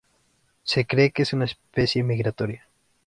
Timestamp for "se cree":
0.63-1.11